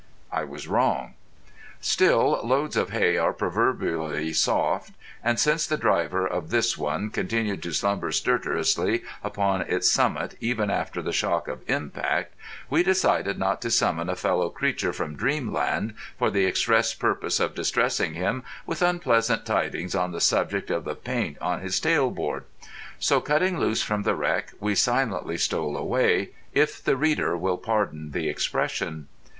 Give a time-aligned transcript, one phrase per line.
[0.31, 1.13] I was wrong.
[1.79, 4.93] Still, loads of hay are proverbially soft;
[5.23, 10.71] and since the driver of this one continued to slumber stertorously upon its summit even
[10.71, 12.33] after the shock of impact,
[12.67, 17.53] we decided not to summon a fellow creature from dreamland for the express purpose of
[17.53, 22.43] distressing him with unpleasant tidings on the subject of the paint on his tail board.
[22.97, 28.13] So, cutting loose from the wreck, we silently stole away, if the reader will pardon
[28.13, 29.07] the expression.